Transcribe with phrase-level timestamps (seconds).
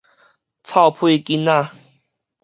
[0.63, 1.69] 臭屁囡仔